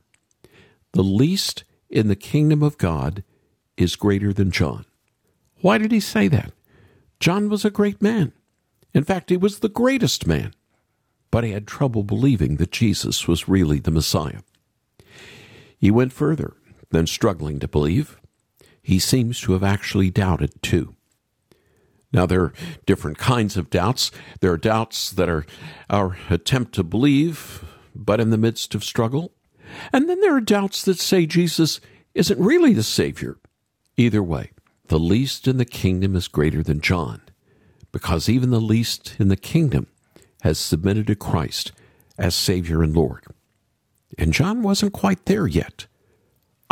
The 0.93 1.03
least 1.03 1.63
in 1.89 2.07
the 2.07 2.15
kingdom 2.15 2.63
of 2.63 2.77
God 2.77 3.23
is 3.77 3.95
greater 3.95 4.33
than 4.33 4.51
John. 4.51 4.85
Why 5.61 5.77
did 5.77 5.91
he 5.91 5.99
say 5.99 6.27
that? 6.29 6.51
John 7.19 7.49
was 7.49 7.63
a 7.63 7.69
great 7.69 8.01
man. 8.01 8.33
In 8.93 9.03
fact, 9.03 9.29
he 9.29 9.37
was 9.37 9.59
the 9.59 9.69
greatest 9.69 10.27
man. 10.27 10.53
But 11.31 11.43
he 11.43 11.51
had 11.51 11.67
trouble 11.67 12.03
believing 12.03 12.57
that 12.57 12.71
Jesus 12.71 13.27
was 13.27 13.47
really 13.47 13.79
the 13.79 13.91
Messiah. 13.91 14.41
He 15.77 15.89
went 15.89 16.13
further 16.13 16.53
than 16.91 17.07
struggling 17.07 17.59
to 17.59 17.67
believe. 17.67 18.19
He 18.83 18.99
seems 18.99 19.39
to 19.41 19.53
have 19.53 19.63
actually 19.63 20.11
doubted 20.11 20.61
too. 20.61 20.95
Now, 22.11 22.27
there 22.27 22.41
are 22.41 22.53
different 22.85 23.17
kinds 23.17 23.57
of 23.57 23.71
doubts. 23.71 24.11
There 24.39 24.51
are 24.51 24.57
doubts 24.57 25.09
that 25.09 25.29
are 25.29 25.47
our 25.89 26.15
attempt 26.29 26.75
to 26.75 26.83
believe, 26.83 27.63
but 27.95 28.19
in 28.19 28.29
the 28.29 28.37
midst 28.37 28.75
of 28.75 28.83
struggle. 28.83 29.31
And 29.91 30.07
then 30.07 30.21
there 30.21 30.35
are 30.35 30.41
doubts 30.41 30.83
that 30.83 30.99
say 30.99 31.25
Jesus 31.25 31.81
isn't 32.13 32.39
really 32.39 32.73
the 32.73 32.83
Savior. 32.83 33.37
Either 33.97 34.21
way, 34.21 34.51
the 34.87 34.99
least 34.99 35.47
in 35.47 35.57
the 35.57 35.65
kingdom 35.65 36.15
is 36.15 36.27
greater 36.27 36.61
than 36.61 36.81
John, 36.81 37.21
because 37.91 38.29
even 38.29 38.51
the 38.51 38.61
least 38.61 39.15
in 39.17 39.29
the 39.29 39.37
kingdom 39.37 39.87
has 40.41 40.59
submitted 40.59 41.07
to 41.07 41.15
Christ 41.15 41.71
as 42.17 42.35
Savior 42.35 42.83
and 42.83 42.95
Lord. 42.95 43.25
And 44.19 44.33
John 44.33 44.61
wasn't 44.61 44.93
quite 44.93 45.25
there 45.25 45.47
yet. 45.47 45.87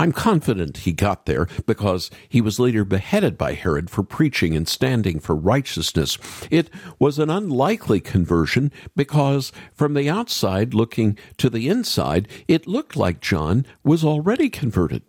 I'm 0.01 0.11
confident 0.11 0.77
he 0.77 0.93
got 0.93 1.27
there 1.27 1.47
because 1.67 2.09
he 2.27 2.41
was 2.41 2.59
later 2.59 2.83
beheaded 2.83 3.37
by 3.37 3.53
Herod 3.53 3.87
for 3.91 4.01
preaching 4.01 4.55
and 4.55 4.67
standing 4.67 5.19
for 5.19 5.35
righteousness. 5.35 6.17
It 6.49 6.71
was 6.97 7.19
an 7.19 7.29
unlikely 7.29 7.99
conversion 7.99 8.71
because 8.95 9.51
from 9.75 9.93
the 9.93 10.09
outside 10.09 10.73
looking 10.73 11.19
to 11.37 11.51
the 11.51 11.69
inside, 11.69 12.27
it 12.47 12.65
looked 12.65 12.95
like 12.95 13.21
John 13.21 13.63
was 13.83 14.03
already 14.03 14.49
converted. 14.49 15.03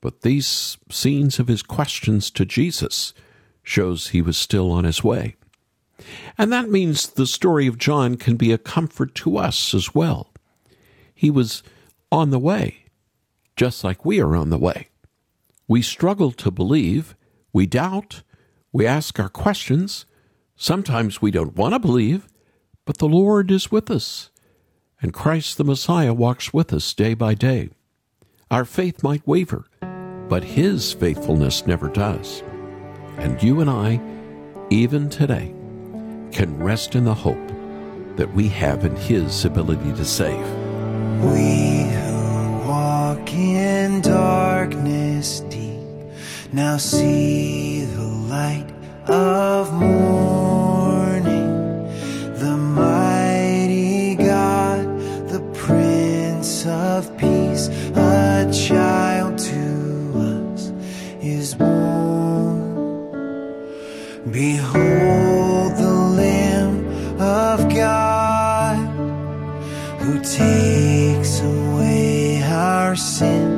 But 0.00 0.22
these 0.22 0.76
scenes 0.90 1.38
of 1.38 1.46
his 1.46 1.62
questions 1.62 2.32
to 2.32 2.44
Jesus 2.44 3.14
shows 3.62 4.08
he 4.08 4.22
was 4.22 4.36
still 4.36 4.72
on 4.72 4.82
his 4.82 5.04
way. 5.04 5.36
And 6.36 6.52
that 6.52 6.68
means 6.68 7.06
the 7.06 7.28
story 7.28 7.68
of 7.68 7.78
John 7.78 8.16
can 8.16 8.36
be 8.36 8.50
a 8.50 8.58
comfort 8.58 9.14
to 9.16 9.36
us 9.36 9.72
as 9.72 9.94
well. 9.94 10.32
He 11.14 11.30
was 11.30 11.62
on 12.10 12.30
the 12.30 12.40
way 12.40 12.79
just 13.60 13.84
like 13.84 14.06
we 14.06 14.22
are 14.22 14.34
on 14.34 14.48
the 14.48 14.56
way. 14.56 14.88
We 15.68 15.82
struggle 15.82 16.32
to 16.32 16.50
believe, 16.50 17.14
we 17.52 17.66
doubt, 17.66 18.22
we 18.72 18.86
ask 18.86 19.20
our 19.20 19.28
questions. 19.28 20.06
Sometimes 20.56 21.20
we 21.20 21.30
don't 21.30 21.56
want 21.56 21.74
to 21.74 21.78
believe, 21.78 22.26
but 22.86 22.96
the 22.96 23.06
Lord 23.06 23.50
is 23.50 23.70
with 23.70 23.90
us, 23.90 24.30
and 25.02 25.12
Christ 25.12 25.58
the 25.58 25.64
Messiah 25.64 26.14
walks 26.14 26.54
with 26.54 26.72
us 26.72 26.94
day 26.94 27.12
by 27.12 27.34
day. 27.34 27.68
Our 28.50 28.64
faith 28.64 29.02
might 29.02 29.28
waver, 29.28 29.66
but 30.30 30.42
His 30.42 30.94
faithfulness 30.94 31.66
never 31.66 31.90
does. 31.90 32.42
And 33.18 33.42
you 33.42 33.60
and 33.60 33.68
I, 33.68 34.00
even 34.70 35.10
today, 35.10 35.54
can 36.32 36.56
rest 36.56 36.94
in 36.94 37.04
the 37.04 37.12
hope 37.12 37.48
that 38.16 38.32
we 38.32 38.48
have 38.48 38.86
in 38.86 38.96
His 38.96 39.44
ability 39.44 39.92
to 39.92 40.04
save. 40.06 40.48
We 41.22 41.99
walk 42.70 43.32
in 43.32 44.00
darkness 44.00 45.40
deep, 45.54 45.88
now 46.52 46.76
see 46.76 47.84
the 47.96 48.08
light 48.34 48.70
of 49.08 49.72
morning. 49.72 51.50
The 52.44 52.56
mighty 52.56 54.14
God, 54.14 54.84
the 55.34 55.42
Prince 55.64 56.64
of 56.66 57.00
Peace, 57.18 57.66
a 57.96 58.48
child 58.68 59.32
to 59.50 59.64
us 60.32 60.62
is 61.20 61.54
born. 61.56 62.58
Behold 64.30 65.70
the 65.84 65.96
Lamb 66.20 66.76
of 67.20 67.58
God 67.84 68.78
who 70.02 70.12
takes 70.20 70.69
our 72.90 72.96
sin. 72.96 73.49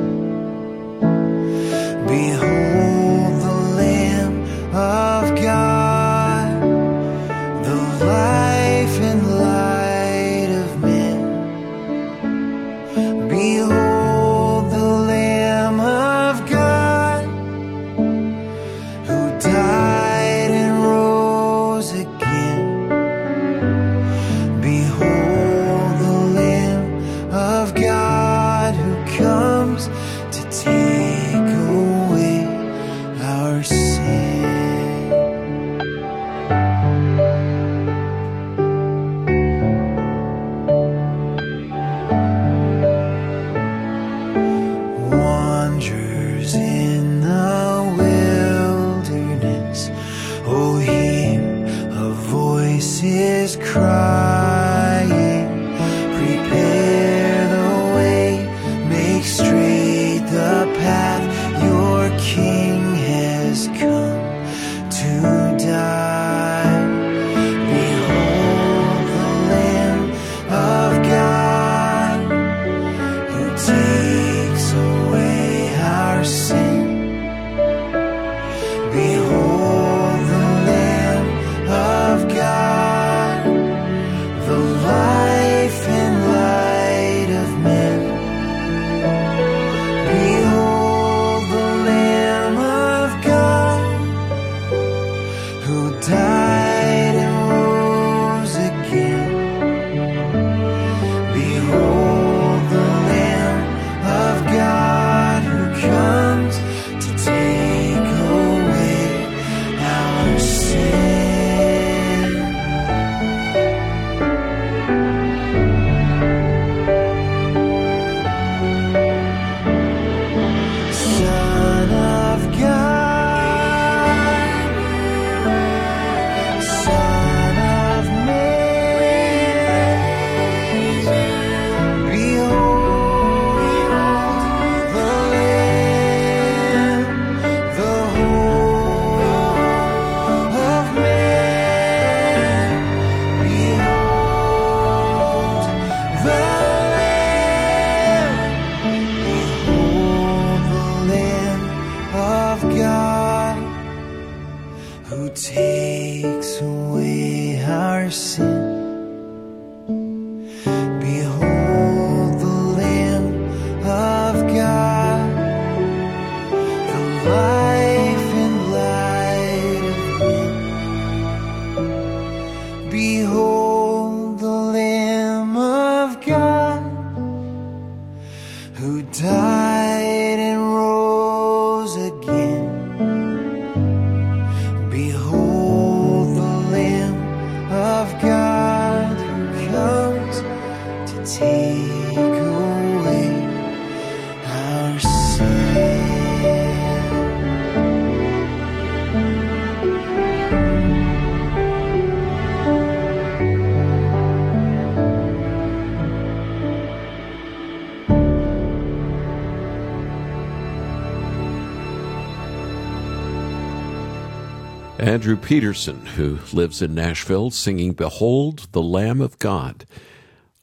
Andrew 214.99 215.35
Peterson, 215.35 216.05
who 216.05 216.37
lives 216.53 216.81
in 216.81 216.93
Nashville, 216.93 217.49
singing 217.49 217.93
Behold 217.93 218.67
the 218.71 218.81
Lamb 218.81 219.21
of 219.21 219.39
God. 219.39 219.85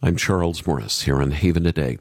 I'm 0.03 0.16
Charles 0.16 0.64
Morris 0.66 1.03
here 1.03 1.21
on 1.21 1.33
Haven 1.33 1.64
Today. 1.64 1.99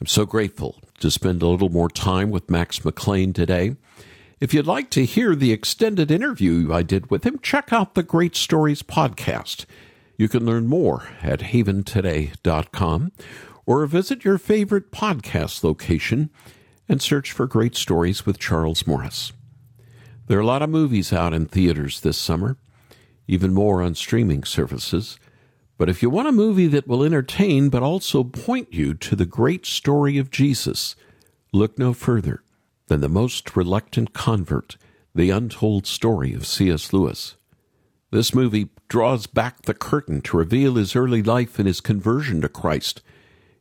I'm 0.00 0.06
so 0.06 0.26
grateful 0.26 0.80
to 1.00 1.10
spend 1.10 1.42
a 1.42 1.48
little 1.48 1.70
more 1.70 1.88
time 1.88 2.30
with 2.30 2.50
Max 2.50 2.84
McLean 2.84 3.32
today. 3.32 3.76
If 4.40 4.52
you'd 4.52 4.66
like 4.66 4.90
to 4.90 5.06
hear 5.06 5.34
the 5.34 5.52
extended 5.52 6.10
interview 6.10 6.72
I 6.72 6.82
did 6.82 7.10
with 7.10 7.24
him, 7.24 7.38
check 7.38 7.72
out 7.72 7.94
the 7.94 8.02
Great 8.02 8.36
Stories 8.36 8.82
podcast. 8.82 9.64
You 10.18 10.28
can 10.28 10.44
learn 10.44 10.66
more 10.66 11.08
at 11.22 11.40
haventoday.com 11.40 13.12
or 13.64 13.86
visit 13.86 14.24
your 14.24 14.38
favorite 14.38 14.92
podcast 14.92 15.64
location 15.64 16.30
and 16.88 17.00
search 17.00 17.32
for 17.32 17.46
Great 17.46 17.74
Stories 17.74 18.26
with 18.26 18.38
Charles 18.38 18.86
Morris. 18.86 19.32
There 20.26 20.38
are 20.38 20.42
a 20.42 20.46
lot 20.46 20.62
of 20.62 20.70
movies 20.70 21.12
out 21.12 21.34
in 21.34 21.46
theaters 21.46 22.00
this 22.00 22.16
summer, 22.16 22.56
even 23.26 23.52
more 23.52 23.82
on 23.82 23.94
streaming 23.94 24.44
services. 24.44 25.18
But 25.78 25.88
if 25.88 26.02
you 26.02 26.10
want 26.10 26.28
a 26.28 26.32
movie 26.32 26.68
that 26.68 26.86
will 26.86 27.02
entertain 27.02 27.68
but 27.68 27.82
also 27.82 28.22
point 28.22 28.72
you 28.72 28.94
to 28.94 29.16
the 29.16 29.26
great 29.26 29.66
story 29.66 30.18
of 30.18 30.30
Jesus, 30.30 30.94
look 31.52 31.78
no 31.78 31.92
further 31.92 32.42
than 32.86 33.00
The 33.00 33.08
Most 33.08 33.56
Reluctant 33.56 34.12
Convert, 34.12 34.76
the 35.14 35.30
untold 35.30 35.86
story 35.86 36.32
of 36.34 36.46
C.S. 36.46 36.92
Lewis. 36.92 37.36
This 38.10 38.34
movie 38.34 38.68
draws 38.88 39.26
back 39.26 39.62
the 39.62 39.74
curtain 39.74 40.20
to 40.22 40.36
reveal 40.36 40.74
his 40.74 40.94
early 40.94 41.22
life 41.22 41.58
and 41.58 41.66
his 41.66 41.80
conversion 41.80 42.42
to 42.42 42.48
Christ. 42.48 43.02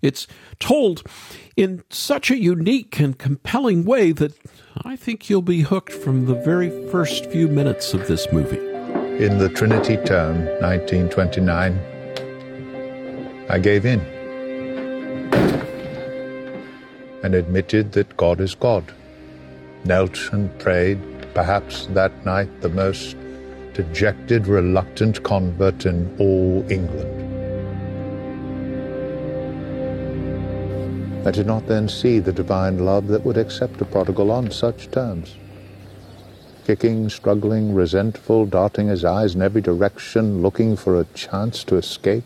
It's 0.02 0.28
told 0.60 1.04
in 1.56 1.84
such 1.90 2.32
a 2.32 2.38
unique 2.38 3.00
and 3.00 3.18
compelling 3.18 3.86
way 3.86 4.12
that 4.14 4.34
I 4.84 4.96
think 4.96 5.30
you'll 5.30 5.42
be 5.42 5.62
hooked 5.62 5.94
from 5.94 6.26
the 6.26 6.36
very 6.36 6.70
first 6.90 7.26
few 7.28 7.48
minutes 7.48 7.94
of 7.94 8.08
this 8.08 8.32
movie. 8.32 8.60
In 9.24 9.38
the 9.38 9.50
Trinity 9.50 9.98
term, 9.98 10.46
1929, 10.62 11.80
I 13.50 13.60
gave 13.60 13.86
in 13.86 14.00
and 17.24 17.36
admitted 17.36 17.92
that 17.92 18.18
God 18.18 18.42
is 18.42 18.56
God. 18.56 18.92
Knelt 19.84 20.18
and 20.32 20.58
prayed, 20.60 21.00
perhaps 21.34 21.88
that 21.88 22.26
night 22.26 22.62
the 22.62 22.70
most 22.70 23.16
dejected, 23.74 24.48
reluctant 24.48 25.24
convert 25.24 25.86
in 25.86 26.16
all 26.18 26.66
England. 26.72 27.31
I 31.24 31.30
did 31.30 31.46
not 31.46 31.68
then 31.68 31.88
see 31.88 32.18
the 32.18 32.34
divine 32.34 32.84
love 32.84 33.08
that 33.10 33.24
would 33.24 33.38
accept 33.38 33.80
a 33.80 33.86
prodigal 33.86 34.32
on 34.32 34.50
such 34.50 34.90
terms. 34.90 35.36
Kicking, 36.66 37.10
struggling, 37.10 37.76
resentful, 37.76 38.48
darting 38.48 38.88
his 38.88 39.06
eyes 39.06 39.36
in 39.36 39.42
every 39.44 39.62
direction, 39.62 40.42
looking 40.42 40.76
for 40.76 41.00
a 41.00 41.06
chance 41.14 41.64
to 41.66 41.76
escape. 41.76 42.24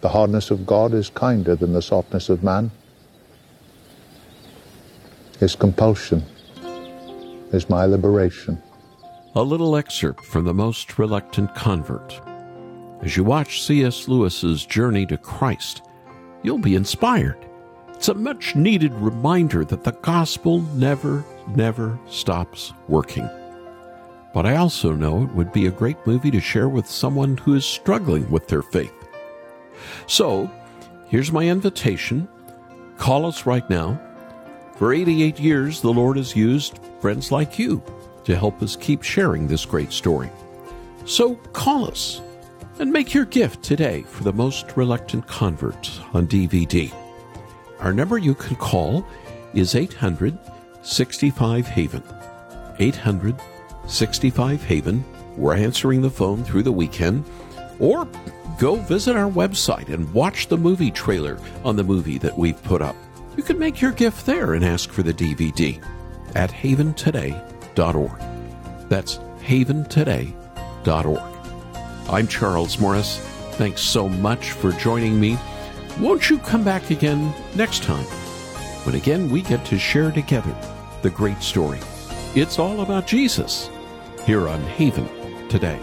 The 0.00 0.08
hardness 0.08 0.50
of 0.50 0.66
God 0.66 0.94
is 0.94 1.08
kinder 1.10 1.54
than 1.54 1.72
the 1.72 1.82
softness 1.82 2.28
of 2.28 2.42
man. 2.42 2.72
His 5.38 5.54
compulsion 5.54 6.24
is 7.52 7.70
my 7.70 7.86
liberation. 7.86 8.60
A 9.36 9.42
little 9.42 9.76
excerpt 9.76 10.24
from 10.24 10.44
The 10.44 10.54
Most 10.54 10.98
Reluctant 10.98 11.54
Convert. 11.54 12.20
As 13.02 13.16
you 13.16 13.22
watch 13.22 13.62
C.S. 13.62 14.08
Lewis's 14.08 14.64
journey 14.64 15.06
to 15.06 15.16
Christ, 15.16 15.82
you'll 16.42 16.58
be 16.58 16.74
inspired. 16.74 17.38
It's 17.94 18.08
a 18.08 18.14
much 18.14 18.54
needed 18.54 18.92
reminder 18.94 19.64
that 19.64 19.84
the 19.84 19.92
gospel 19.92 20.60
never, 20.74 21.24
never 21.48 21.98
stops 22.08 22.72
working. 22.88 23.28
But 24.34 24.44
I 24.44 24.56
also 24.56 24.92
know 24.92 25.22
it 25.22 25.34
would 25.34 25.52
be 25.52 25.66
a 25.66 25.70
great 25.70 25.96
movie 26.06 26.30
to 26.30 26.40
share 26.40 26.68
with 26.68 26.86
someone 26.86 27.38
who 27.38 27.54
is 27.54 27.64
struggling 27.64 28.30
with 28.30 28.48
their 28.48 28.62
faith. 28.62 28.92
So, 30.06 30.50
here's 31.08 31.32
my 31.32 31.48
invitation. 31.48 32.28
Call 32.98 33.24
us 33.24 33.46
right 33.46 33.68
now. 33.70 34.00
For 34.76 34.92
88 34.92 35.40
years, 35.40 35.80
the 35.80 35.92
Lord 35.92 36.18
has 36.18 36.36
used 36.36 36.80
friends 37.00 37.32
like 37.32 37.58
you 37.58 37.82
to 38.24 38.36
help 38.36 38.62
us 38.62 38.76
keep 38.76 39.02
sharing 39.02 39.46
this 39.46 39.64
great 39.64 39.92
story. 39.92 40.30
So 41.06 41.36
call 41.52 41.88
us 41.88 42.20
and 42.78 42.92
make 42.92 43.14
your 43.14 43.24
gift 43.24 43.62
today 43.62 44.02
for 44.02 44.24
the 44.24 44.32
most 44.32 44.76
reluctant 44.76 45.26
convert 45.26 46.00
on 46.12 46.26
DVD. 46.26 46.92
Our 47.80 47.92
number 47.92 48.18
you 48.18 48.34
can 48.34 48.56
call 48.56 49.06
is 49.54 49.74
800 49.74 50.38
65 50.82 51.66
Haven. 51.66 52.02
800 52.78 53.40
65 53.86 54.62
Haven. 54.62 55.04
We're 55.36 55.56
answering 55.56 56.02
the 56.02 56.10
phone 56.10 56.44
through 56.44 56.62
the 56.62 56.72
weekend. 56.72 57.24
Or 57.78 58.08
go 58.58 58.76
visit 58.76 59.16
our 59.16 59.30
website 59.30 59.92
and 59.92 60.12
watch 60.14 60.48
the 60.48 60.56
movie 60.56 60.90
trailer 60.90 61.38
on 61.64 61.76
the 61.76 61.84
movie 61.84 62.18
that 62.18 62.38
we've 62.38 62.62
put 62.62 62.82
up. 62.82 62.96
You 63.36 63.42
can 63.42 63.58
make 63.58 63.82
your 63.82 63.92
gift 63.92 64.24
there 64.24 64.54
and 64.54 64.64
ask 64.64 64.90
for 64.90 65.02
the 65.02 65.12
DVD 65.12 65.82
at 66.34 66.50
haventoday.org. 66.50 68.88
That's 68.88 69.18
haventoday.org. 69.42 71.35
I'm 72.08 72.28
Charles 72.28 72.78
Morris. 72.78 73.18
Thanks 73.54 73.80
so 73.80 74.08
much 74.08 74.52
for 74.52 74.70
joining 74.72 75.18
me. 75.18 75.36
Won't 75.98 76.30
you 76.30 76.38
come 76.38 76.62
back 76.62 76.90
again 76.90 77.34
next 77.56 77.82
time? 77.82 78.04
When 78.84 78.94
again 78.94 79.28
we 79.28 79.42
get 79.42 79.64
to 79.66 79.78
share 79.78 80.12
together 80.12 80.54
the 81.02 81.10
great 81.10 81.42
story. 81.42 81.80
It's 82.36 82.60
all 82.60 82.82
about 82.82 83.08
Jesus 83.08 83.70
here 84.24 84.48
on 84.48 84.60
Haven 84.60 85.08
today. 85.48 85.80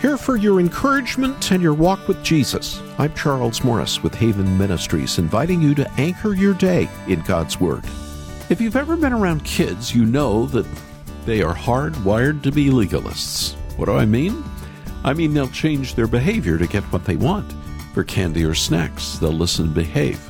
Here 0.00 0.16
for 0.16 0.36
your 0.36 0.58
encouragement 0.58 1.52
and 1.52 1.62
your 1.62 1.74
walk 1.74 2.08
with 2.08 2.20
Jesus. 2.24 2.82
I'm 2.98 3.14
Charles 3.14 3.62
Morris 3.62 4.02
with 4.02 4.14
Haven 4.14 4.58
Ministries, 4.58 5.18
inviting 5.18 5.62
you 5.62 5.74
to 5.76 5.88
anchor 5.98 6.34
your 6.34 6.54
day 6.54 6.88
in 7.06 7.20
God's 7.20 7.60
Word. 7.60 7.84
If 8.50 8.60
you've 8.60 8.74
ever 8.74 8.96
been 8.96 9.12
around 9.12 9.44
kids, 9.44 9.94
you 9.94 10.04
know 10.04 10.44
that 10.46 10.66
they 11.24 11.40
are 11.40 11.54
hardwired 11.54 12.42
to 12.42 12.50
be 12.50 12.68
legalists. 12.68 13.54
What 13.78 13.84
do 13.84 13.92
I 13.92 14.04
mean? 14.04 14.42
I 15.04 15.14
mean 15.14 15.32
they'll 15.32 15.46
change 15.46 15.94
their 15.94 16.08
behavior 16.08 16.58
to 16.58 16.66
get 16.66 16.82
what 16.92 17.04
they 17.04 17.14
want. 17.14 17.54
For 17.94 18.02
candy 18.02 18.44
or 18.44 18.56
snacks, 18.56 19.18
they'll 19.18 19.30
listen 19.30 19.66
and 19.66 19.74
behave. 19.74 20.20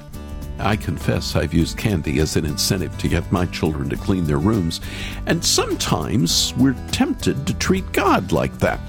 I 0.59 0.76
confess 0.76 1.35
I've 1.35 1.54
used 1.54 1.78
candy 1.78 2.18
as 2.18 2.37
an 2.37 2.44
incentive 2.44 2.96
to 2.98 3.09
get 3.09 3.33
my 3.33 3.46
children 3.46 3.88
to 3.88 3.96
clean 3.96 4.24
their 4.24 4.37
rooms, 4.37 4.83
and 5.24 5.42
sometimes 5.42 6.52
we're 6.59 6.76
tempted 6.92 7.46
to 7.46 7.54
treat 7.54 7.90
God 7.92 8.33
like 8.33 8.59
that. 8.59 8.80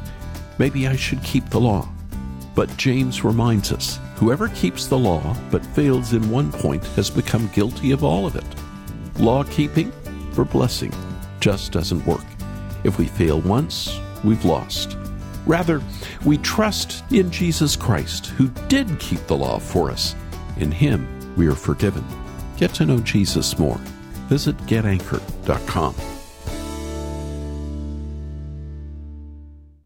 Maybe 0.57 0.89
I 0.89 0.97
should 0.97 1.23
keep 1.23 1.49
the 1.49 1.61
law. 1.61 1.87
But 2.53 2.75
James 2.75 3.23
reminds 3.23 3.71
us 3.71 3.97
whoever 4.17 4.49
keeps 4.49 4.87
the 4.87 4.99
law 4.99 5.37
but 5.51 5.65
fails 5.67 6.11
in 6.11 6.29
one 6.29 6.51
point 6.51 6.85
has 6.97 7.09
become 7.09 7.49
guilty 7.53 7.91
of 7.91 8.03
all 8.03 8.27
of 8.27 8.35
it. 8.35 8.43
Law 9.17 9.43
keeping 9.43 9.91
for 10.31 10.45
blessing 10.45 10.93
just 11.39 11.71
doesn't 11.71 12.05
work. 12.05 12.25
If 12.83 12.97
we 12.97 13.05
fail 13.05 13.41
once, 13.41 13.99
we've 14.23 14.45
lost. 14.45 14.97
Rather, 15.45 15.81
we 16.25 16.37
trust 16.37 17.03
in 17.11 17.31
Jesus 17.31 17.75
Christ, 17.75 18.27
who 18.27 18.47
did 18.67 18.99
keep 18.99 19.25
the 19.27 19.37
law 19.37 19.59
for 19.59 19.89
us. 19.91 20.15
In 20.57 20.71
Him, 20.71 21.07
we 21.35 21.47
are 21.47 21.55
forgiven. 21.55 22.05
Get 22.57 22.73
to 22.75 22.85
know 22.85 22.99
Jesus 22.99 23.57
more. 23.57 23.77
Visit 24.29 24.55
getanchored.com. 24.59 26.20